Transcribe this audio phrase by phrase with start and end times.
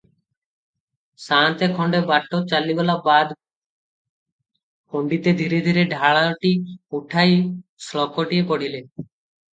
[1.23, 3.35] ସାଆନ୍ତେ ଖଣ୍ତେ ବାଟ ଚାଲିଗଲା ବାଦ୍
[4.95, 6.55] ପଣ୍ତିତେ ଧୀରେ ଧୀରେ ଢାଳଟି
[7.01, 7.37] ଉଠାଇ
[7.91, 8.87] ଶ୍ଳୋକଟିଏ ପଢ଼ିଲେ